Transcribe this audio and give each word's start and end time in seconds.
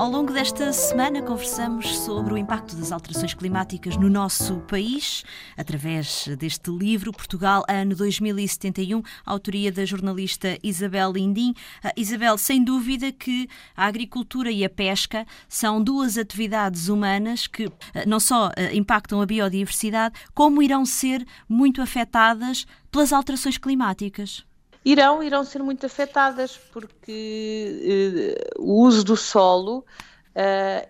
Ao 0.00 0.10
longo 0.10 0.32
desta 0.32 0.72
semana 0.72 1.20
conversamos 1.20 1.98
sobre 1.98 2.32
o 2.32 2.38
impacto 2.38 2.74
das 2.74 2.90
alterações 2.90 3.34
climáticas 3.34 3.98
no 3.98 4.08
nosso 4.08 4.60
país, 4.60 5.22
através 5.58 6.26
deste 6.38 6.70
livro, 6.70 7.12
Portugal, 7.12 7.62
ano 7.68 7.94
2071, 7.94 9.02
autoria 9.26 9.70
da 9.70 9.84
jornalista 9.84 10.56
Isabel 10.62 11.12
Lindim. 11.12 11.50
Uh, 11.84 11.90
Isabel, 11.98 12.38
sem 12.38 12.64
dúvida 12.64 13.12
que 13.12 13.46
a 13.76 13.84
agricultura 13.84 14.50
e 14.50 14.64
a 14.64 14.70
pesca 14.70 15.26
são 15.46 15.84
duas 15.84 16.16
atividades 16.16 16.88
humanas 16.88 17.46
que 17.46 17.66
uh, 17.66 17.72
não 18.06 18.18
só 18.18 18.48
uh, 18.48 18.52
impactam 18.72 19.20
a 19.20 19.26
biodiversidade, 19.26 20.14
como 20.32 20.62
irão 20.62 20.86
ser 20.86 21.26
muito 21.46 21.82
afetadas 21.82 22.66
pelas 22.90 23.12
alterações 23.12 23.58
climáticas. 23.58 24.46
Irão, 24.84 25.22
irão 25.22 25.44
ser 25.44 25.62
muito 25.62 25.84
afetadas, 25.84 26.56
porque 26.56 28.36
uh, 28.56 28.62
o 28.62 28.82
uso 28.82 29.04
do 29.04 29.16
solo 29.16 29.78
uh, 29.78 29.84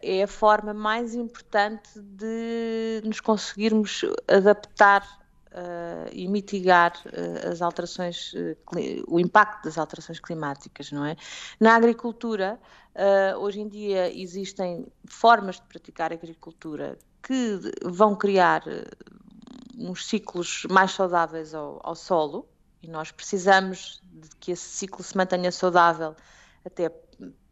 é 0.00 0.22
a 0.22 0.28
forma 0.28 0.72
mais 0.72 1.14
importante 1.14 1.90
de 1.98 3.02
nos 3.04 3.18
conseguirmos 3.18 4.04
adaptar 4.28 5.02
uh, 5.48 6.08
e 6.12 6.28
mitigar 6.28 6.92
as 7.50 7.60
alterações, 7.60 8.32
o 9.08 9.18
impacto 9.18 9.64
das 9.64 9.76
alterações 9.76 10.20
climáticas, 10.20 10.92
não 10.92 11.04
é? 11.04 11.16
Na 11.59 11.74
agricultura, 11.74 12.60
hoje 13.38 13.60
em 13.60 13.68
dia 13.68 14.12
existem 14.16 14.86
formas 15.06 15.56
de 15.56 15.62
praticar 15.62 16.12
agricultura 16.12 16.96
que 17.22 17.59
vão 17.84 18.15
criar 18.15 18.62
uns 19.76 20.06
ciclos 20.06 20.66
mais 20.70 20.93
saudáveis 20.93 21.54
ao, 21.54 21.80
ao 21.82 21.95
solo, 21.95 22.46
e 22.82 22.88
nós 22.88 23.10
precisamos 23.10 24.00
de 24.04 24.28
que 24.36 24.52
esse 24.52 24.68
ciclo 24.68 25.04
se 25.04 25.16
mantenha 25.16 25.52
saudável 25.52 26.16
até 26.64 26.90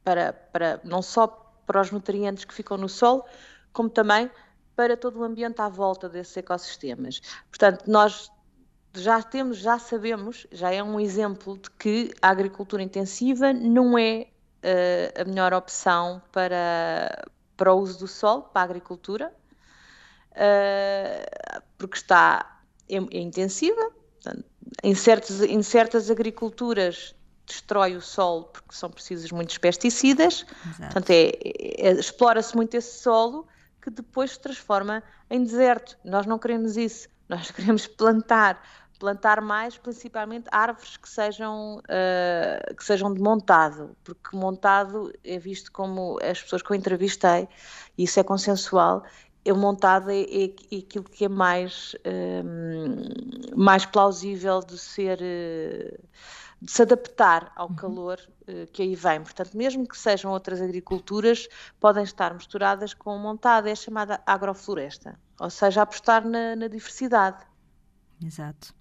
para, 0.03 0.33
para 0.33 0.81
não 0.85 1.03
só 1.03 1.27
para 1.67 1.81
os 1.81 1.91
nutrientes 1.91 2.45
que 2.45 2.55
ficam 2.55 2.77
no 2.77 2.89
solo, 2.89 3.25
como 3.73 3.91
também 3.91 4.31
para 4.75 4.97
todo 4.97 5.19
o 5.19 5.25
ambiente 5.25 5.61
à 5.61 5.69
volta 5.69 6.09
desses 6.09 6.37
ecossistemas. 6.37 7.21
Portanto, 7.51 7.85
nós 7.87 8.31
já 8.95 9.23
temos, 9.23 9.59
já 9.59 9.79
sabemos, 9.79 10.47
já 10.51 10.73
é 10.73 10.83
um 10.83 10.99
exemplo 10.99 11.59
de 11.59 11.71
que 11.73 12.15
a 12.23 12.31
agricultura 12.31 12.83
intensiva 12.83 13.53
não 13.53 13.99
é 13.99 14.29
uh, 14.63 15.21
a 15.21 15.25
melhor 15.25 15.53
opção 15.53 16.23
para, 16.33 17.27
para 17.57 17.73
o 17.73 17.79
uso 17.79 17.99
do 17.99 18.09
solo, 18.09 18.43
para 18.45 18.63
a 18.63 18.65
agricultura, 18.65 19.35
uh, 20.33 21.63
porque 21.77 21.97
está 21.97 22.63
é, 22.89 22.97
é 22.97 23.21
intensiva, 23.21 23.91
portanto, 24.23 24.45
em, 24.83 24.95
certos, 24.95 25.41
em 25.41 25.63
certas 25.63 26.11
agriculturas 26.11 27.15
destrói 27.47 27.97
o 27.97 28.01
solo 28.01 28.45
porque 28.45 28.75
são 28.75 28.91
precisos 28.91 29.33
muitos 29.33 29.57
pesticidas, 29.59 30.45
Exato. 30.67 30.79
portanto 30.81 31.11
é, 31.11 31.33
é, 31.79 31.93
explora-se 31.93 32.55
muito 32.55 32.75
esse 32.75 33.01
solo 33.01 33.47
que 33.81 33.91
depois 33.91 34.33
se 34.33 34.41
transforma 34.41 35.03
em 35.31 35.43
deserto. 35.43 35.99
Nós 36.05 36.27
não 36.27 36.39
queremos 36.39 36.77
isso, 36.77 37.09
nós 37.29 37.51
queremos 37.53 37.87
plantar, 37.87 38.63
plantar 38.99 39.41
mais, 39.41 39.79
principalmente 39.79 40.47
árvores 40.53 40.97
que 40.97 41.09
sejam, 41.09 41.79
uh, 41.79 42.75
que 42.75 42.85
sejam 42.85 43.13
de 43.15 43.21
montado, 43.21 43.97
porque 44.05 44.37
montado 44.37 45.11
é 45.25 45.39
visto 45.39 45.73
como 45.73 46.19
as 46.23 46.43
pessoas 46.43 46.63
que 46.63 46.71
eu 46.71 46.77
entrevistei, 46.77 47.49
e 47.97 48.05
isso 48.05 48.21
é 48.21 48.23
consensual, 48.23 49.05
é 49.45 49.53
montado 49.53 50.11
é, 50.11 50.21
é, 50.21 50.45
aquilo 50.77 51.05
que 51.05 51.25
é 51.25 51.29
mais, 51.29 51.97
um, 52.45 53.28
mais 53.59 53.85
plausível 53.85 54.61
de 54.61 54.79
ser 54.79 55.19
eh, 55.21 55.99
de 56.63 56.71
se 56.71 56.83
adaptar 56.83 57.53
ao 57.57 57.69
uhum. 57.69 57.75
calor 57.75 58.19
uh, 58.49 58.67
que 58.73 58.83
aí 58.83 58.95
vem. 58.95 59.23
Portanto, 59.23 59.57
mesmo 59.57 59.87
que 59.87 59.97
sejam 59.97 60.33
outras 60.33 60.61
agriculturas, 60.61 61.49
podem 61.79 62.03
estar 62.03 62.35
misturadas 62.35 62.95
com 62.95 63.17
montada, 63.17 63.71
é 63.71 63.75
chamada 63.75 64.21
agrofloresta, 64.27 65.19
ou 65.39 65.51
seja, 65.51 65.83
apostar 65.83 66.27
na, 66.27 66.57
na 66.57 66.67
diversidade. 66.67 67.47
Exato. 68.25 68.75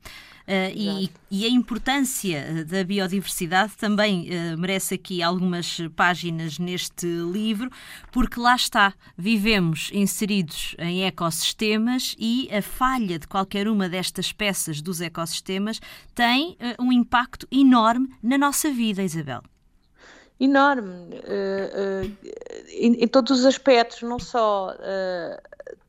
Uh, 0.47 0.71
e, 0.73 1.11
e, 1.29 1.45
a 1.45 1.49
importância 1.49 2.37
eh, 2.37 2.63
da 2.63 2.81
biodiversidade 2.81 3.75
também 3.75 4.29
uh, 4.29 4.57
merece 4.57 4.93
aqui 4.93 5.21
algumas 5.21 5.77
páginas 5.93 6.57
neste 6.57 7.05
livro, 7.05 7.69
porque 8.13 8.39
lá 8.39 8.55
está, 8.55 8.93
vivemos 9.17 9.89
inseridos 9.93 10.73
em 10.79 11.05
ecossistemas 11.05 12.15
e 12.17 12.47
a 12.49 12.61
falha 12.61 13.19
de 13.19 13.27
qualquer 13.27 13.67
uma 13.67 13.89
destas 13.89 14.31
peças 14.31 14.81
dos 14.81 15.01
ecossistemas 15.01 15.81
tem 16.15 16.51
uh, 16.51 16.81
um 16.81 16.93
impacto 16.93 17.45
enorme 17.51 18.07
na 18.23 18.37
nossa 18.37 18.71
vida, 18.71 19.03
Isabel. 19.03 19.43
Enorme, 20.39 21.09
em, 22.69 23.03
em, 23.03 23.07
todos 23.07 23.39
os 23.39 23.45
aspectos, 23.45 24.03
não 24.03 24.19
só 24.19 24.71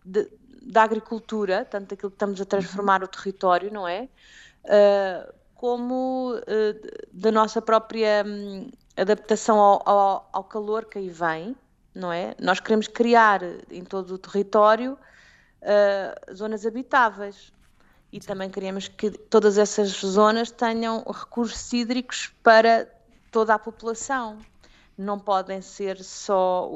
de, 0.04 0.26
da 0.62 0.82
agricultura, 0.82 1.64
tanto 1.64 1.90
daquilo 1.90 2.10
que 2.10 2.16
estamos 2.16 2.40
a 2.40 2.44
transformar 2.46 3.04
o 3.04 3.06
território, 3.08 3.72
não 3.72 3.86
é? 3.86 4.08
Uh, 4.64 5.32
como 5.54 6.34
uh, 6.34 7.08
da 7.12 7.32
nossa 7.32 7.60
própria 7.60 8.24
um, 8.24 8.70
adaptação 8.96 9.58
ao, 9.58 9.82
ao, 9.88 10.28
ao, 10.32 10.44
calor 10.44 10.84
que 10.84 10.98
aí 10.98 11.08
vem, 11.08 11.56
não 11.94 12.12
é? 12.12 12.34
Nós 12.40 12.60
queremos 12.60 12.86
criar 12.86 13.40
em 13.70 13.84
todo 13.84 14.14
o 14.14 14.18
território 14.18 14.96
uh, 15.62 16.34
zonas 16.34 16.64
habitáveis 16.64 17.52
e 18.12 18.20
também 18.20 18.50
queremos 18.50 18.86
que 18.86 19.10
todas 19.10 19.58
essas 19.58 19.88
zonas 19.88 20.50
tenham 20.50 21.04
recursos 21.06 21.72
hídricos 21.72 22.32
para 22.42 22.88
toda 23.32 23.54
a 23.54 23.58
população 23.58 24.38
não 24.96 25.16
podem 25.16 25.62
ser 25.62 26.02
só. 26.02 26.72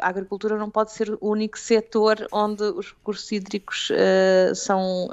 A 0.00 0.08
agricultura 0.08 0.56
não 0.56 0.70
pode 0.70 0.92
ser 0.92 1.10
o 1.20 1.30
único 1.30 1.58
setor 1.58 2.28
onde 2.30 2.62
os 2.62 2.90
recursos 2.90 3.32
hídricos 3.32 3.90
são 4.54 5.08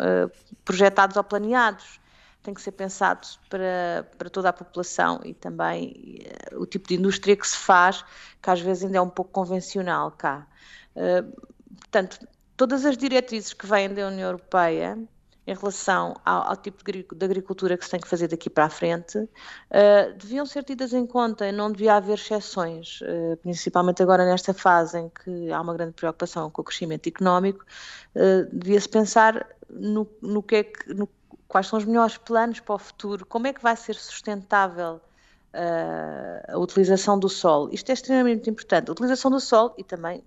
projetados 0.63 1.17
ou 1.17 1.23
planeados. 1.23 1.99
Tem 2.43 2.53
que 2.53 2.61
ser 2.61 2.73
pensado 2.73 3.25
para, 3.49 4.07
para 4.17 4.29
toda 4.29 4.49
a 4.49 4.53
população 4.53 5.21
e 5.23 5.33
também 5.33 6.25
uh, 6.51 6.61
o 6.61 6.65
tipo 6.65 6.87
de 6.87 6.95
indústria 6.95 7.35
que 7.35 7.47
se 7.47 7.57
faz, 7.57 8.03
que 8.41 8.49
às 8.49 8.59
vezes 8.59 8.83
ainda 8.83 8.97
é 8.97 9.01
um 9.01 9.09
pouco 9.09 9.31
convencional 9.31 10.11
cá. 10.11 10.45
portanto, 11.79 12.19
todas 12.57 12.85
as 12.85 12.97
diretrizes 12.97 13.53
que 13.53 13.65
vêm 13.65 13.93
da 13.93 14.07
União 14.07 14.27
Europeia 14.27 14.97
em 15.45 15.53
relação 15.53 16.15
ao, 16.25 16.49
ao, 16.49 16.55
tipo 16.55 16.83
de 16.83 17.25
agricultura 17.25 17.77
que 17.77 17.83
se 17.83 17.91
tem 17.91 17.99
que 17.99 18.07
fazer 18.07 18.27
daqui 18.27 18.49
para 18.49 18.65
a 18.65 18.69
frente, 18.69 19.17
uh, 19.17 20.17
deviam 20.17 20.45
ser 20.45 20.63
tidas 20.63 20.93
em 20.93 21.05
conta, 21.05 21.51
não 21.51 21.71
devia 21.71 21.95
haver 21.95 22.13
exceções, 22.13 23.01
uh, 23.01 23.37
principalmente 23.41 24.01
agora 24.01 24.25
nesta 24.25 24.53
fase 24.53 24.97
em 24.97 25.09
que 25.09 25.51
há 25.51 25.59
uma 25.59 25.73
grande 25.73 25.93
preocupação 25.93 26.49
com 26.49 26.61
o 26.61 26.63
crescimento 26.63 27.07
económico, 27.07 27.65
uh, 28.15 28.47
devia-se 28.53 28.87
pensar 28.87 29.45
no, 29.69 30.09
no 30.21 30.41
que 30.41 30.55
é 30.55 30.63
que, 30.63 30.93
no, 30.93 31.09
quais 31.53 31.67
são 31.67 31.77
os 31.77 31.85
melhores 31.85 32.17
planos 32.17 32.59
para 32.59 32.73
o 32.73 32.79
futuro, 32.79 33.27
como 33.27 33.45
é 33.45 33.53
que 33.53 33.61
vai 33.61 33.75
ser 33.77 33.93
sustentável 33.93 34.99
a 36.47 36.57
utilização 36.57 37.19
do 37.19 37.29
sol. 37.29 37.69
Isto 37.71 37.91
é 37.91 37.93
extremamente 37.93 38.49
importante. 38.49 38.89
A 38.89 38.91
utilização 38.91 39.29
do 39.29 39.39
sol 39.39 39.75
e 39.77 39.83
também 39.83 40.23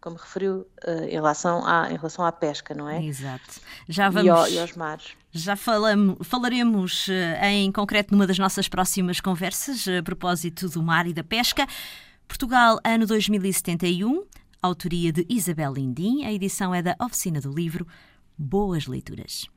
como 0.00 0.16
referiu, 0.16 0.60
uh, 0.88 1.04
em, 1.04 1.10
relação 1.10 1.62
à, 1.66 1.92
em 1.92 1.96
relação 1.96 2.24
à 2.24 2.32
pesca, 2.32 2.72
não 2.74 2.88
é? 2.88 3.04
Exato. 3.04 3.60
Já 3.86 4.08
vamos... 4.08 4.24
E, 4.24 4.30
ao, 4.30 4.48
e 4.48 4.58
aos 4.58 4.74
mares. 4.74 5.14
Já 5.30 5.54
falamos, 5.54 6.26
falaremos 6.26 7.08
uh, 7.08 7.44
em 7.44 7.70
concreto 7.70 8.14
numa 8.14 8.26
das 8.26 8.38
nossas 8.38 8.66
próximas 8.66 9.20
conversas 9.20 9.86
a 9.86 10.02
propósito 10.02 10.70
do 10.70 10.82
mar 10.82 11.06
e 11.06 11.12
da 11.12 11.22
pesca. 11.22 11.66
Portugal, 12.26 12.80
ano 12.82 13.06
2071, 13.06 14.24
autoria 14.62 15.12
de 15.12 15.26
Isabel 15.28 15.74
Lindim. 15.74 16.24
A 16.24 16.32
edição 16.32 16.74
é 16.74 16.80
da 16.80 16.96
Oficina 16.98 17.38
do 17.38 17.52
Livro. 17.52 17.86
Boas 18.38 18.86
leituras. 18.86 19.50